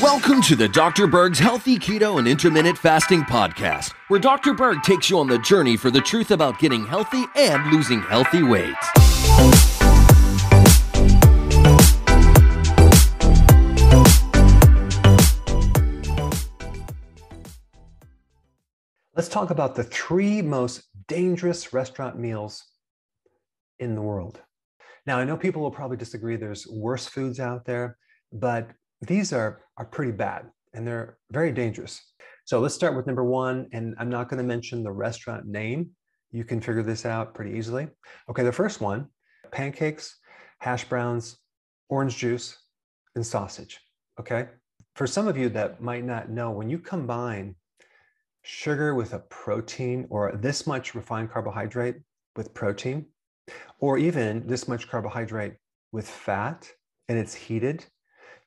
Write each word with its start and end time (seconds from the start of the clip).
Welcome 0.00 0.40
to 0.42 0.56
the 0.56 0.70
Dr. 0.72 1.06
Berg's 1.06 1.38
Healthy 1.38 1.78
Keto 1.78 2.18
and 2.18 2.26
Intermittent 2.26 2.78
Fasting 2.78 3.22
Podcast, 3.22 3.92
where 4.08 4.18
Dr. 4.18 4.54
Berg 4.54 4.82
takes 4.82 5.10
you 5.10 5.18
on 5.18 5.26
the 5.26 5.38
journey 5.40 5.76
for 5.76 5.90
the 5.90 6.00
truth 6.00 6.30
about 6.30 6.58
getting 6.58 6.86
healthy 6.86 7.24
and 7.36 7.70
losing 7.70 8.00
healthy 8.00 8.42
weight. 8.42 8.74
Let's 19.14 19.28
talk 19.28 19.50
about 19.50 19.74
the 19.74 19.84
three 19.84 20.40
most 20.40 20.84
dangerous 21.08 21.74
restaurant 21.74 22.18
meals 22.18 22.64
in 23.78 23.94
the 23.94 24.02
world. 24.02 24.40
Now, 25.06 25.18
I 25.18 25.24
know 25.24 25.36
people 25.36 25.62
will 25.62 25.70
probably 25.70 25.96
disagree. 25.96 26.36
There's 26.36 26.66
worse 26.66 27.06
foods 27.06 27.38
out 27.38 27.64
there, 27.64 27.96
but 28.32 28.70
these 29.02 29.32
are, 29.32 29.62
are 29.76 29.84
pretty 29.84 30.12
bad 30.12 30.46
and 30.74 30.86
they're 30.86 31.18
very 31.30 31.52
dangerous. 31.52 32.02
So 32.44 32.60
let's 32.60 32.74
start 32.74 32.96
with 32.96 33.06
number 33.06 33.24
one. 33.24 33.68
And 33.72 33.94
I'm 33.98 34.10
not 34.10 34.28
going 34.28 34.38
to 34.38 34.44
mention 34.44 34.82
the 34.82 34.92
restaurant 34.92 35.46
name. 35.46 35.90
You 36.32 36.44
can 36.44 36.60
figure 36.60 36.82
this 36.82 37.06
out 37.06 37.34
pretty 37.34 37.56
easily. 37.56 37.88
Okay, 38.28 38.42
the 38.42 38.52
first 38.52 38.80
one 38.80 39.08
pancakes, 39.52 40.18
hash 40.60 40.84
browns, 40.84 41.38
orange 41.88 42.16
juice, 42.16 42.56
and 43.14 43.24
sausage. 43.24 43.80
Okay. 44.20 44.48
For 44.96 45.06
some 45.06 45.28
of 45.28 45.36
you 45.36 45.48
that 45.50 45.80
might 45.80 46.04
not 46.04 46.30
know, 46.30 46.50
when 46.50 46.68
you 46.68 46.78
combine 46.78 47.54
sugar 48.42 48.94
with 48.94 49.12
a 49.12 49.18
protein 49.18 50.06
or 50.10 50.32
this 50.36 50.66
much 50.66 50.94
refined 50.94 51.30
carbohydrate 51.30 51.96
with 52.34 52.54
protein, 52.54 53.06
or 53.80 53.98
even 53.98 54.46
this 54.46 54.68
much 54.68 54.88
carbohydrate 54.88 55.54
with 55.92 56.08
fat 56.08 56.68
and 57.08 57.18
it's 57.18 57.34
heated, 57.34 57.84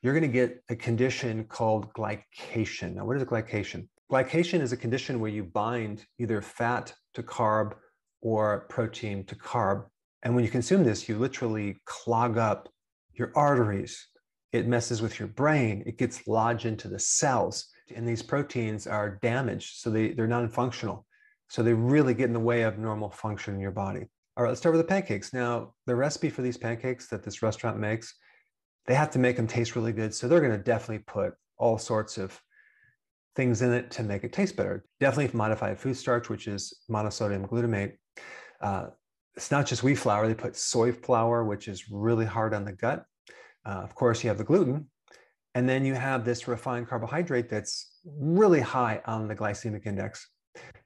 you're 0.02 0.14
going 0.14 0.22
to 0.22 0.28
get 0.28 0.62
a 0.68 0.76
condition 0.76 1.44
called 1.44 1.92
glycation. 1.92 2.94
Now, 2.94 3.04
what 3.04 3.16
is 3.16 3.24
glycation? 3.24 3.88
Glycation 4.10 4.60
is 4.60 4.72
a 4.72 4.76
condition 4.76 5.20
where 5.20 5.30
you 5.30 5.44
bind 5.44 6.04
either 6.18 6.40
fat 6.42 6.92
to 7.14 7.22
carb 7.22 7.74
or 8.22 8.66
protein 8.68 9.24
to 9.24 9.34
carb. 9.34 9.86
And 10.22 10.34
when 10.34 10.44
you 10.44 10.50
consume 10.50 10.84
this, 10.84 11.08
you 11.08 11.16
literally 11.16 11.80
clog 11.86 12.38
up 12.38 12.68
your 13.14 13.32
arteries. 13.36 14.08
It 14.52 14.66
messes 14.66 15.00
with 15.00 15.18
your 15.18 15.28
brain. 15.28 15.82
It 15.86 15.96
gets 15.96 16.26
lodged 16.26 16.66
into 16.66 16.88
the 16.88 16.98
cells. 16.98 17.68
And 17.94 18.06
these 18.06 18.22
proteins 18.22 18.86
are 18.86 19.18
damaged, 19.22 19.78
so 19.78 19.90
they, 19.90 20.12
they're 20.12 20.26
non 20.26 20.48
functional. 20.48 21.06
So 21.48 21.62
they 21.62 21.72
really 21.72 22.14
get 22.14 22.26
in 22.26 22.32
the 22.32 22.40
way 22.40 22.62
of 22.62 22.78
normal 22.78 23.10
function 23.10 23.54
in 23.54 23.60
your 23.60 23.72
body. 23.72 24.06
All 24.36 24.44
right, 24.44 24.50
let's 24.50 24.60
start 24.60 24.74
with 24.74 24.86
the 24.86 24.88
pancakes. 24.88 25.32
Now, 25.32 25.74
the 25.86 25.96
recipe 25.96 26.30
for 26.30 26.42
these 26.42 26.56
pancakes 26.56 27.08
that 27.08 27.22
this 27.22 27.42
restaurant 27.42 27.78
makes, 27.78 28.14
they 28.86 28.94
have 28.94 29.10
to 29.10 29.18
make 29.18 29.36
them 29.36 29.46
taste 29.46 29.76
really 29.76 29.92
good. 29.92 30.14
So 30.14 30.28
they're 30.28 30.40
going 30.40 30.52
to 30.52 30.58
definitely 30.58 31.04
put 31.06 31.34
all 31.58 31.78
sorts 31.78 32.16
of 32.16 32.40
things 33.36 33.62
in 33.62 33.72
it 33.72 33.90
to 33.92 34.02
make 34.02 34.24
it 34.24 34.32
taste 34.32 34.56
better. 34.56 34.84
Definitely 34.98 35.36
modified 35.36 35.78
food 35.78 35.96
starch, 35.96 36.28
which 36.28 36.46
is 36.46 36.80
monosodium 36.90 37.48
glutamate. 37.48 37.94
Uh, 38.60 38.86
it's 39.36 39.50
not 39.50 39.66
just 39.66 39.82
wheat 39.82 39.96
flour, 39.96 40.26
they 40.26 40.34
put 40.34 40.56
soy 40.56 40.92
flour, 40.92 41.44
which 41.44 41.68
is 41.68 41.90
really 41.90 42.26
hard 42.26 42.54
on 42.54 42.64
the 42.64 42.72
gut. 42.72 43.04
Uh, 43.64 43.80
of 43.82 43.94
course, 43.94 44.22
you 44.22 44.28
have 44.28 44.38
the 44.38 44.44
gluten. 44.44 44.86
And 45.54 45.68
then 45.68 45.84
you 45.84 45.94
have 45.94 46.24
this 46.24 46.46
refined 46.46 46.88
carbohydrate 46.88 47.48
that's 47.48 47.98
really 48.04 48.60
high 48.60 49.00
on 49.06 49.26
the 49.26 49.34
glycemic 49.34 49.86
index. 49.86 50.28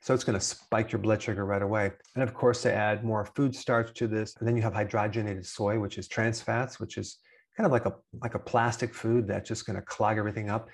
So 0.01 0.13
it's 0.13 0.25
going 0.25 0.39
to 0.39 0.45
spike 0.45 0.93
your 0.93 0.99
blood 0.99 1.23
sugar 1.23 1.47
right 1.47 1.63
away. 1.63 1.91
And 2.15 2.23
of 2.23 2.35
course, 2.35 2.63
they 2.63 2.73
add 2.73 3.05
more 3.05 3.25
food 3.25 3.55
starch 3.55 3.95
to 3.95 4.07
this. 4.07 4.35
And 4.39 4.47
then 4.47 4.57
you 4.57 4.63
have 4.63 4.75
hydrogenated 4.75 5.47
soy, 5.47 5.79
which 5.79 5.97
is 5.97 6.09
trans 6.09 6.43
fats, 6.43 6.79
which 6.79 6.99
is 6.99 7.19
kind 7.57 7.65
of 7.67 7.73
like 7.73 7.87
a 7.87 7.95
like 8.21 8.35
a 8.35 8.39
plastic 8.39 8.95
food 8.95 9.27
that's 9.27 9.49
just 9.49 9.67
going 9.67 9.77
to 9.77 9.83
clog 9.83 10.19
everything 10.19 10.51
up. 10.51 10.69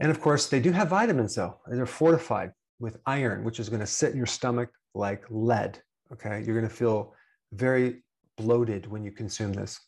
And 0.00 0.10
of 0.10 0.20
course, 0.20 0.48
they 0.48 0.60
do 0.60 0.72
have 0.72 0.88
vitamins 0.88 1.36
though. 1.36 1.60
They're 1.68 1.86
fortified 1.86 2.50
with 2.80 2.98
iron, 3.06 3.44
which 3.44 3.60
is 3.60 3.68
going 3.68 3.80
to 3.80 3.86
sit 3.86 4.10
in 4.10 4.16
your 4.16 4.26
stomach 4.26 4.70
like 4.94 5.24
lead. 5.30 5.80
Okay, 6.12 6.42
you're 6.44 6.58
going 6.58 6.68
to 6.68 6.74
feel 6.74 7.14
very 7.52 8.02
bloated 8.36 8.86
when 8.86 9.04
you 9.04 9.12
consume 9.12 9.52
this. 9.52 9.80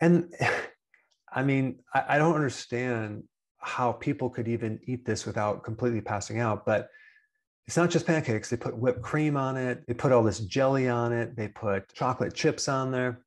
And 0.00 0.34
I 1.32 1.44
mean, 1.44 1.78
I, 1.94 2.04
I 2.08 2.18
don't 2.18 2.34
understand 2.34 3.22
how 3.58 3.92
people 3.92 4.30
could 4.30 4.48
even 4.48 4.80
eat 4.86 5.04
this 5.04 5.26
without 5.26 5.62
completely 5.62 6.00
passing 6.00 6.40
out, 6.40 6.64
but 6.64 6.88
it's 7.66 7.76
not 7.76 7.90
just 7.90 8.06
pancakes. 8.06 8.50
They 8.50 8.56
put 8.56 8.76
whipped 8.76 9.02
cream 9.02 9.36
on 9.36 9.56
it. 9.56 9.84
They 9.86 9.94
put 9.94 10.12
all 10.12 10.24
this 10.24 10.40
jelly 10.40 10.88
on 10.88 11.12
it. 11.12 11.36
They 11.36 11.48
put 11.48 11.92
chocolate 11.94 12.34
chips 12.34 12.68
on 12.68 12.90
there 12.90 13.20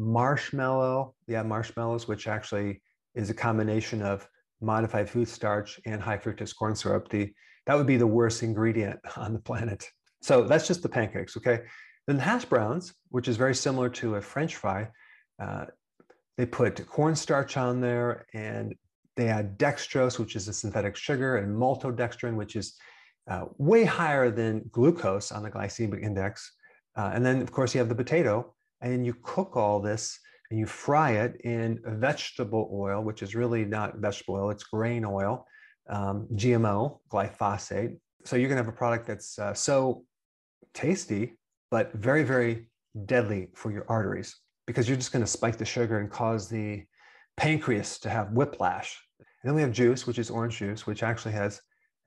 marshmallow, 0.00 1.14
yeah, 1.26 1.42
marshmallows, 1.42 2.08
which 2.08 2.26
actually 2.26 2.82
is 3.14 3.30
a 3.30 3.34
combination 3.34 4.02
of 4.02 4.26
modified 4.60 5.08
food 5.08 5.28
starch 5.28 5.80
and 5.86 6.00
high 6.00 6.18
fructose 6.18 6.56
corn 6.56 6.74
syrup. 6.74 7.08
The 7.08 7.32
that 7.66 7.76
would 7.76 7.86
be 7.86 7.98
the 7.98 8.06
worst 8.06 8.42
ingredient 8.42 8.98
on 9.16 9.32
the 9.32 9.38
planet. 9.38 9.88
So 10.22 10.42
that's 10.42 10.66
just 10.66 10.82
the 10.82 10.88
pancakes, 10.88 11.36
okay? 11.36 11.60
Then 12.06 12.16
the 12.16 12.22
hash 12.22 12.44
browns, 12.44 12.94
which 13.10 13.28
is 13.28 13.36
very 13.36 13.54
similar 13.54 13.88
to 13.90 14.16
a 14.16 14.20
French 14.20 14.56
fry, 14.56 14.88
uh, 15.40 15.66
they 16.36 16.46
put 16.46 16.86
cornstarch 16.86 17.56
on 17.56 17.80
there 17.80 18.26
and 18.34 18.74
they 19.16 19.28
add 19.28 19.58
dextrose, 19.58 20.18
which 20.18 20.36
is 20.36 20.48
a 20.48 20.52
synthetic 20.52 20.96
sugar, 20.96 21.36
and 21.36 21.54
maltodextrin, 21.54 22.36
which 22.36 22.56
is 22.56 22.76
uh, 23.30 23.44
way 23.58 23.84
higher 23.84 24.30
than 24.30 24.68
glucose 24.72 25.32
on 25.32 25.42
the 25.42 25.50
glycemic 25.50 26.02
index. 26.02 26.52
Uh, 26.96 27.12
and 27.14 27.24
then, 27.24 27.40
of 27.40 27.52
course, 27.52 27.74
you 27.74 27.78
have 27.78 27.88
the 27.88 27.94
potato, 27.94 28.52
and 28.80 29.06
you 29.06 29.14
cook 29.22 29.56
all 29.56 29.80
this 29.80 30.18
and 30.50 30.58
you 30.58 30.66
fry 30.66 31.12
it 31.12 31.40
in 31.44 31.80
vegetable 31.84 32.68
oil, 32.72 33.02
which 33.02 33.22
is 33.22 33.34
really 33.36 33.64
not 33.64 33.98
vegetable 33.98 34.34
oil, 34.34 34.50
it's 34.50 34.64
grain 34.64 35.04
oil, 35.04 35.46
um, 35.88 36.26
GMO, 36.34 36.98
glyphosate. 37.08 37.96
So 38.24 38.36
you're 38.36 38.48
gonna 38.48 38.60
have 38.60 38.68
a 38.68 38.72
product 38.72 39.06
that's 39.06 39.38
uh, 39.38 39.54
so 39.54 40.04
tasty, 40.74 41.38
but 41.70 41.92
very, 41.92 42.24
very 42.24 42.66
deadly 43.06 43.48
for 43.54 43.70
your 43.70 43.86
arteries 43.88 44.36
because 44.66 44.88
you're 44.88 44.98
just 44.98 45.12
gonna 45.12 45.26
spike 45.26 45.56
the 45.56 45.64
sugar 45.64 46.00
and 46.00 46.10
cause 46.10 46.48
the 46.48 46.82
pancreas 47.36 47.98
to 48.00 48.10
have 48.10 48.32
whiplash. 48.32 48.98
And 49.18 49.48
then 49.48 49.54
we 49.54 49.62
have 49.62 49.72
juice, 49.72 50.06
which 50.06 50.18
is 50.18 50.30
orange 50.30 50.58
juice, 50.58 50.84
which 50.86 51.04
actually 51.04 51.32
has 51.32 51.60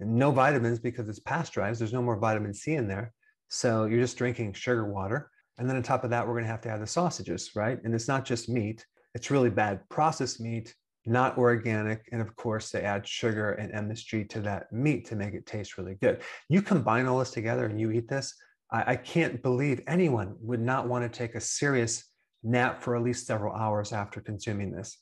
no 0.05 0.31
vitamins 0.31 0.79
because 0.79 1.09
it's 1.09 1.19
pasteurized. 1.19 1.81
There's 1.81 1.93
no 1.93 2.01
more 2.01 2.17
vitamin 2.17 2.53
C 2.53 2.73
in 2.73 2.87
there. 2.87 3.13
So 3.47 3.85
you're 3.85 3.99
just 3.99 4.17
drinking 4.17 4.53
sugar 4.53 4.85
water. 4.85 5.29
And 5.57 5.69
then 5.69 5.75
on 5.75 5.83
top 5.83 6.03
of 6.03 6.09
that, 6.09 6.25
we're 6.25 6.33
going 6.33 6.45
to 6.45 6.51
have 6.51 6.61
to 6.61 6.69
add 6.69 6.81
the 6.81 6.87
sausages, 6.87 7.51
right? 7.55 7.79
And 7.83 7.93
it's 7.93 8.07
not 8.07 8.25
just 8.25 8.49
meat, 8.49 8.85
it's 9.13 9.29
really 9.29 9.49
bad 9.49 9.87
processed 9.89 10.41
meat, 10.41 10.73
not 11.05 11.37
organic. 11.37 12.07
And 12.11 12.21
of 12.21 12.35
course, 12.35 12.71
they 12.71 12.81
add 12.81 13.07
sugar 13.07 13.51
and 13.53 13.71
MSG 13.71 14.29
to 14.29 14.41
that 14.41 14.71
meat 14.71 15.05
to 15.07 15.15
make 15.15 15.33
it 15.33 15.45
taste 15.45 15.77
really 15.77 15.95
good. 15.95 16.21
You 16.49 16.61
combine 16.61 17.05
all 17.05 17.19
this 17.19 17.31
together 17.31 17.65
and 17.65 17.79
you 17.79 17.91
eat 17.91 18.07
this, 18.07 18.33
I, 18.71 18.93
I 18.93 18.95
can't 18.95 19.41
believe 19.41 19.81
anyone 19.87 20.35
would 20.39 20.61
not 20.61 20.87
want 20.87 21.03
to 21.03 21.17
take 21.17 21.35
a 21.35 21.41
serious 21.41 22.05
nap 22.43 22.81
for 22.81 22.95
at 22.95 23.03
least 23.03 23.27
several 23.27 23.53
hours 23.55 23.93
after 23.93 24.19
consuming 24.19 24.71
this. 24.71 24.97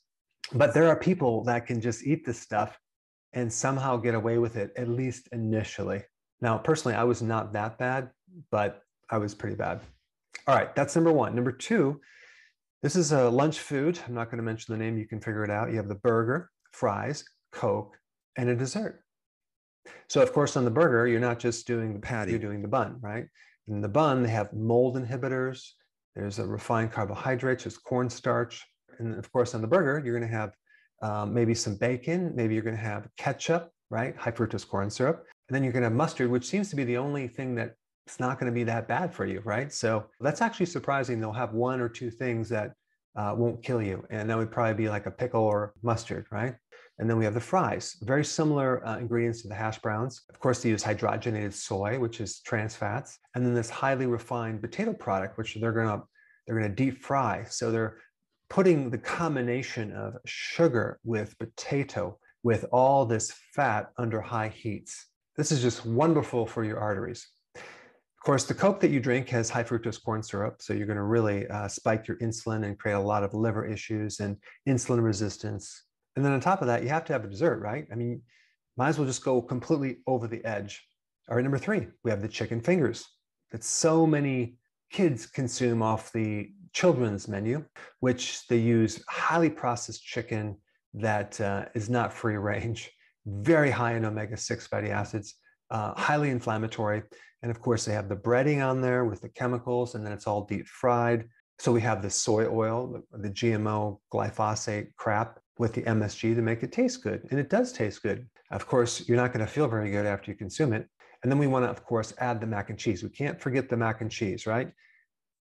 But 0.52 0.74
there 0.74 0.88
are 0.88 0.96
people 0.96 1.44
that 1.44 1.66
can 1.66 1.80
just 1.80 2.04
eat 2.04 2.26
this 2.26 2.38
stuff 2.38 2.78
and 3.34 3.52
somehow 3.52 3.96
get 3.96 4.14
away 4.14 4.38
with 4.38 4.56
it, 4.56 4.72
at 4.76 4.88
least 4.88 5.28
initially. 5.32 6.02
Now, 6.40 6.58
personally, 6.58 6.96
I 6.96 7.04
was 7.04 7.22
not 7.22 7.52
that 7.52 7.78
bad, 7.78 8.10
but 8.50 8.82
I 9.10 9.18
was 9.18 9.34
pretty 9.34 9.56
bad. 9.56 9.80
All 10.46 10.54
right, 10.54 10.74
that's 10.74 10.94
number 10.94 11.12
one. 11.12 11.34
Number 11.34 11.52
two, 11.52 12.00
this 12.82 12.96
is 12.96 13.12
a 13.12 13.28
lunch 13.28 13.60
food. 13.60 13.98
I'm 14.06 14.14
not 14.14 14.30
going 14.30 14.38
to 14.38 14.44
mention 14.44 14.72
the 14.72 14.82
name. 14.82 14.98
You 14.98 15.06
can 15.06 15.20
figure 15.20 15.44
it 15.44 15.50
out. 15.50 15.70
You 15.70 15.76
have 15.76 15.88
the 15.88 15.94
burger, 15.94 16.50
fries, 16.72 17.24
Coke, 17.52 17.96
and 18.36 18.48
a 18.48 18.56
dessert. 18.56 19.04
So, 20.08 20.20
of 20.20 20.32
course, 20.32 20.56
on 20.56 20.64
the 20.64 20.70
burger, 20.70 21.06
you're 21.06 21.20
not 21.20 21.38
just 21.38 21.66
doing 21.66 21.92
the 21.92 22.00
patty, 22.00 22.32
you're 22.32 22.40
doing 22.40 22.62
the 22.62 22.68
bun, 22.68 22.98
right? 23.00 23.26
In 23.68 23.80
the 23.80 23.88
bun, 23.88 24.22
they 24.22 24.30
have 24.30 24.52
mold 24.52 24.96
inhibitors. 24.96 25.64
There's 26.14 26.38
a 26.38 26.46
refined 26.46 26.92
carbohydrates, 26.92 27.64
there's 27.64 27.78
cornstarch. 27.78 28.64
And 28.98 29.18
of 29.18 29.30
course, 29.32 29.54
on 29.54 29.62
the 29.62 29.68
burger, 29.68 30.02
you're 30.04 30.18
going 30.18 30.28
to 30.28 30.36
have 30.36 30.52
um, 31.02 31.34
maybe 31.34 31.54
some 31.54 31.76
bacon. 31.76 32.32
Maybe 32.34 32.54
you're 32.54 32.62
going 32.62 32.76
to 32.76 32.82
have 32.82 33.08
ketchup, 33.16 33.70
right? 33.90 34.16
High 34.16 34.30
fructose 34.30 34.66
corn 34.66 34.90
syrup. 34.90 35.26
And 35.48 35.54
then 35.54 35.62
you're 35.62 35.72
going 35.72 35.82
to 35.82 35.88
have 35.88 35.96
mustard, 35.96 36.30
which 36.30 36.46
seems 36.46 36.70
to 36.70 36.76
be 36.76 36.84
the 36.84 36.96
only 36.96 37.28
thing 37.28 37.54
that 37.56 37.74
it's 38.06 38.18
not 38.18 38.38
going 38.38 38.50
to 38.50 38.54
be 38.54 38.64
that 38.64 38.88
bad 38.88 39.14
for 39.14 39.26
you, 39.26 39.40
right? 39.44 39.72
So 39.72 40.06
that's 40.20 40.40
actually 40.40 40.66
surprising. 40.66 41.20
They'll 41.20 41.32
have 41.32 41.52
one 41.52 41.80
or 41.80 41.88
two 41.88 42.10
things 42.10 42.48
that 42.48 42.72
uh, 43.16 43.34
won't 43.36 43.62
kill 43.62 43.82
you. 43.82 44.04
And 44.10 44.28
that 44.30 44.38
would 44.38 44.50
probably 44.50 44.74
be 44.74 44.88
like 44.88 45.06
a 45.06 45.10
pickle 45.10 45.42
or 45.42 45.74
mustard, 45.82 46.26
right? 46.30 46.54
And 46.98 47.08
then 47.08 47.16
we 47.16 47.24
have 47.24 47.34
the 47.34 47.40
fries, 47.40 47.96
very 48.02 48.24
similar 48.24 48.86
uh, 48.86 48.98
ingredients 48.98 49.42
to 49.42 49.48
the 49.48 49.54
hash 49.54 49.78
browns. 49.78 50.22
Of 50.28 50.38
course, 50.38 50.62
they 50.62 50.68
use 50.68 50.84
hydrogenated 50.84 51.52
soy, 51.52 51.98
which 51.98 52.20
is 52.20 52.40
trans 52.40 52.76
fats, 52.76 53.18
and 53.34 53.44
then 53.44 53.54
this 53.54 53.70
highly 53.70 54.06
refined 54.06 54.60
potato 54.60 54.92
product, 54.92 55.38
which 55.38 55.56
they're 55.60 55.72
gonna 55.72 56.02
they're 56.46 56.56
gonna 56.56 56.68
deep 56.68 57.02
fry. 57.02 57.44
So 57.48 57.70
they're 57.72 57.96
putting 58.52 58.90
the 58.90 58.98
combination 58.98 59.90
of 59.92 60.14
sugar 60.26 61.00
with 61.04 61.38
potato 61.38 62.18
with 62.42 62.66
all 62.70 63.06
this 63.06 63.32
fat 63.54 63.90
under 63.96 64.20
high 64.20 64.48
heats. 64.48 65.06
This 65.38 65.50
is 65.50 65.62
just 65.62 65.86
wonderful 65.86 66.44
for 66.44 66.62
your 66.62 66.78
arteries 66.78 67.26
Of 67.54 68.24
course, 68.26 68.44
the 68.44 68.52
Coke 68.52 68.78
that 68.80 68.90
you 68.90 69.00
drink 69.00 69.30
has 69.30 69.48
high 69.48 69.64
fructose 69.64 70.04
corn 70.04 70.22
syrup, 70.22 70.60
so 70.60 70.74
you're 70.74 70.86
going 70.86 70.98
to 70.98 71.02
really 71.02 71.48
uh, 71.48 71.66
spike 71.66 72.06
your 72.06 72.18
insulin 72.18 72.66
and 72.66 72.78
create 72.78 72.96
a 72.96 73.00
lot 73.00 73.24
of 73.24 73.32
liver 73.32 73.64
issues 73.64 74.20
and 74.20 74.36
insulin 74.68 75.02
resistance. 75.02 75.84
And 76.16 76.22
then 76.22 76.32
on 76.32 76.40
top 76.40 76.60
of 76.60 76.66
that, 76.66 76.82
you 76.82 76.90
have 76.90 77.06
to 77.06 77.14
have 77.14 77.24
a 77.24 77.28
dessert, 77.28 77.58
right? 77.58 77.86
I 77.90 77.94
mean, 77.94 78.20
might 78.76 78.90
as 78.90 78.98
well 78.98 79.08
just 79.08 79.24
go 79.24 79.40
completely 79.40 80.00
over 80.06 80.28
the 80.28 80.44
edge. 80.44 80.86
All 81.30 81.36
right, 81.36 81.42
number 81.42 81.56
three, 81.56 81.86
we 82.04 82.10
have 82.10 82.20
the 82.20 82.28
chicken 82.28 82.60
fingers 82.60 83.08
that 83.50 83.64
so 83.64 84.06
many 84.06 84.56
kids 84.90 85.24
consume 85.24 85.80
off 85.80 86.12
the 86.12 86.50
children's 86.72 87.28
menu, 87.28 87.64
which 88.00 88.46
they 88.48 88.56
use 88.56 89.02
highly 89.08 89.50
processed 89.50 90.04
chicken 90.04 90.56
that 90.94 91.40
uh, 91.40 91.66
is 91.74 91.88
not 91.88 92.12
free 92.12 92.36
range, 92.36 92.90
very 93.26 93.70
high 93.70 93.94
in 93.94 94.04
omega 94.04 94.36
6 94.36 94.66
fatty 94.66 94.90
acids, 94.90 95.34
uh, 95.70 95.94
highly 95.94 96.30
inflammatory. 96.30 97.02
And 97.42 97.50
of 97.50 97.60
course, 97.60 97.84
they 97.84 97.92
have 97.92 98.08
the 98.08 98.16
breading 98.16 98.66
on 98.66 98.80
there 98.80 99.04
with 99.04 99.20
the 99.20 99.28
chemicals, 99.28 99.94
and 99.94 100.04
then 100.04 100.12
it's 100.12 100.26
all 100.26 100.44
deep 100.44 100.66
fried. 100.66 101.28
So 101.58 101.72
we 101.72 101.80
have 101.82 102.02
the 102.02 102.10
soy 102.10 102.46
oil, 102.46 103.02
the, 103.12 103.30
GMO 103.30 103.98
glyphosate 104.12 104.94
crap 104.96 105.38
with 105.58 105.74
the 105.74 105.82
MSG 105.82 106.34
to 106.34 106.42
make 106.42 106.62
it 106.62 106.72
taste 106.72 107.02
good. 107.02 107.26
And 107.30 107.38
it 107.38 107.48
does 107.48 107.72
taste 107.72 108.02
good. 108.02 108.26
Of 108.50 108.66
course, 108.66 109.08
you're 109.08 109.16
not 109.16 109.32
going 109.32 109.46
to 109.46 109.52
feel 109.52 109.68
very 109.68 109.90
good 109.90 110.06
after 110.06 110.30
you 110.30 110.36
consume 110.36 110.72
it. 110.72 110.88
And 111.22 111.30
then 111.30 111.38
we 111.38 111.46
want 111.46 111.64
to, 111.64 111.70
of 111.70 111.84
course, 111.84 112.14
add 112.18 112.40
the 112.40 112.46
mac 112.46 112.70
and 112.70 112.78
cheese. 112.78 113.02
We 113.02 113.10
can't 113.10 113.40
forget 113.40 113.68
the 113.68 113.76
mac 113.76 114.00
and 114.00 114.10
cheese, 114.10 114.46
right? 114.46 114.72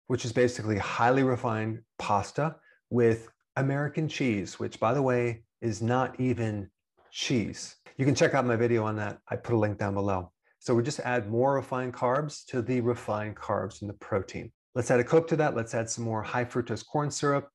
Which 0.07 0.25
is 0.25 0.33
basically 0.33 0.79
highly 0.79 1.23
refined 1.23 1.81
pasta 1.99 2.57
with 2.91 3.29
American 3.57 4.09
cheese, 4.09 4.59
which, 4.59 4.79
by 4.79 4.93
the 4.93 5.03
way, 5.03 5.45
is 5.61 5.81
not 5.81 6.19
even 6.21 6.69
cheese. 7.11 7.77
You 7.97 8.05
can 8.05 8.15
check 8.15 8.35
out 8.35 8.45
my 8.45 8.57
video 8.57 8.85
on 8.85 8.97
that. 8.97 9.19
I 9.29 9.37
put 9.37 9.55
a 9.55 9.59
link 9.59 9.79
down 9.79 9.95
below. 9.95 10.33
So 10.59 10.75
we 10.75 10.83
just 10.83 11.01
add 11.01 11.31
more 11.31 11.55
refined 11.55 11.95
carbs 11.95 12.45
to 12.47 12.61
the 12.61 12.81
refined 12.81 13.37
carbs 13.37 13.81
and 13.81 13.89
the 13.89 13.95
protein. 13.95 14.51
Let's 14.75 14.91
add 14.91 15.01
a 15.01 15.05
Coke 15.05 15.29
to 15.29 15.37
that. 15.37 15.55
Let's 15.55 15.75
add 15.75 15.89
some 15.89 16.05
more 16.05 16.23
high 16.23 16.45
fructose 16.45 16.85
corn 16.85 17.11
syrup 17.11 17.49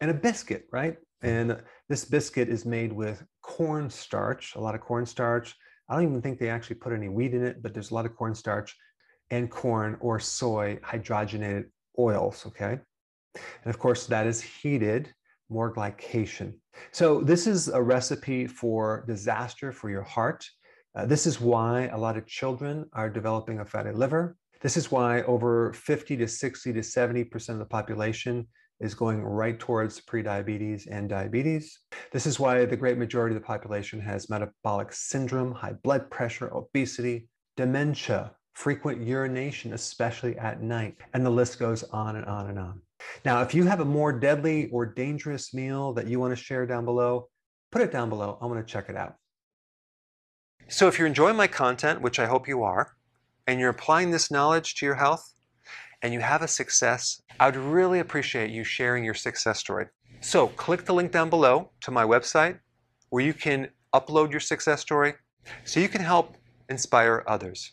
and 0.00 0.10
a 0.10 0.14
biscuit, 0.14 0.66
right? 0.72 0.96
And 1.22 1.60
this 1.88 2.04
biscuit 2.04 2.48
is 2.48 2.64
made 2.64 2.92
with 2.92 3.24
cornstarch, 3.42 4.54
a 4.56 4.60
lot 4.60 4.74
of 4.74 4.80
cornstarch. 4.80 5.54
I 5.88 5.94
don't 5.94 6.04
even 6.04 6.22
think 6.22 6.38
they 6.38 6.48
actually 6.48 6.76
put 6.76 6.92
any 6.92 7.08
wheat 7.08 7.34
in 7.34 7.44
it, 7.44 7.62
but 7.62 7.74
there's 7.74 7.90
a 7.90 7.94
lot 7.94 8.06
of 8.06 8.16
cornstarch 8.16 8.74
and 9.30 9.50
corn 9.50 9.96
or 10.00 10.18
soy 10.18 10.78
hydrogenated 10.82 11.64
oils, 11.98 12.44
okay? 12.46 12.78
And 13.34 13.74
of 13.74 13.78
course, 13.78 14.06
that 14.06 14.26
is 14.26 14.40
heated, 14.40 15.12
more 15.48 15.74
glycation. 15.74 16.54
So 16.92 17.20
this 17.20 17.46
is 17.46 17.68
a 17.68 17.82
recipe 17.82 18.46
for 18.46 19.04
disaster 19.06 19.72
for 19.72 19.90
your 19.90 20.02
heart. 20.02 20.46
Uh, 20.94 21.06
this 21.06 21.26
is 21.26 21.40
why 21.40 21.88
a 21.88 21.98
lot 21.98 22.16
of 22.16 22.26
children 22.26 22.86
are 22.92 23.10
developing 23.10 23.60
a 23.60 23.64
fatty 23.64 23.92
liver. 23.92 24.36
This 24.60 24.76
is 24.76 24.90
why 24.90 25.22
over 25.22 25.72
50 25.72 26.16
to 26.16 26.28
60 26.28 26.72
to 26.72 26.80
70% 26.80 27.48
of 27.50 27.58
the 27.58 27.64
population 27.64 28.46
is 28.80 28.94
going 28.94 29.22
right 29.22 29.58
towards 29.58 30.00
prediabetes 30.00 30.86
and 30.90 31.08
diabetes. 31.08 31.78
This 32.12 32.26
is 32.26 32.40
why 32.40 32.64
the 32.64 32.76
great 32.76 32.98
majority 32.98 33.34
of 33.34 33.40
the 33.40 33.46
population 33.46 34.00
has 34.00 34.30
metabolic 34.30 34.92
syndrome, 34.92 35.52
high 35.52 35.74
blood 35.82 36.10
pressure, 36.10 36.52
obesity, 36.54 37.28
dementia, 37.56 38.32
frequent 38.54 39.02
urination, 39.02 39.72
especially 39.72 40.38
at 40.38 40.62
night, 40.62 40.96
and 41.12 41.24
the 41.24 41.30
list 41.30 41.58
goes 41.58 41.82
on 41.84 42.16
and 42.16 42.24
on 42.26 42.48
and 42.48 42.58
on. 42.58 42.80
Now, 43.24 43.42
if 43.42 43.54
you 43.54 43.64
have 43.66 43.80
a 43.80 43.84
more 43.84 44.12
deadly 44.12 44.68
or 44.70 44.86
dangerous 44.86 45.52
meal 45.52 45.92
that 45.94 46.06
you 46.06 46.18
want 46.20 46.36
to 46.36 46.42
share 46.42 46.66
down 46.66 46.84
below, 46.84 47.28
put 47.70 47.82
it 47.82 47.92
down 47.92 48.08
below. 48.08 48.38
I 48.40 48.46
want 48.46 48.64
to 48.66 48.72
check 48.72 48.88
it 48.88 48.96
out. 48.96 49.16
So, 50.68 50.88
if 50.88 50.98
you're 50.98 51.08
enjoying 51.08 51.36
my 51.36 51.46
content, 51.46 52.00
which 52.00 52.18
I 52.18 52.26
hope 52.26 52.48
you 52.48 52.62
are, 52.62 52.96
and 53.46 53.60
you're 53.60 53.70
applying 53.70 54.10
this 54.10 54.30
knowledge 54.30 54.76
to 54.76 54.86
your 54.86 54.94
health, 54.94 55.34
and 56.00 56.14
you 56.14 56.20
have 56.20 56.42
a 56.42 56.48
success, 56.48 57.20
I 57.38 57.46
would 57.46 57.56
really 57.56 57.98
appreciate 57.98 58.50
you 58.50 58.64
sharing 58.64 59.04
your 59.04 59.14
success 59.14 59.58
story. 59.58 59.86
So, 60.20 60.48
click 60.48 60.84
the 60.84 60.94
link 60.94 61.12
down 61.12 61.28
below 61.28 61.72
to 61.82 61.90
my 61.90 62.04
website 62.04 62.58
where 63.10 63.24
you 63.24 63.34
can 63.34 63.68
upload 63.94 64.30
your 64.30 64.40
success 64.40 64.80
story 64.80 65.14
so 65.64 65.80
you 65.80 65.88
can 65.88 66.00
help 66.00 66.36
inspire 66.68 67.22
others. 67.26 67.72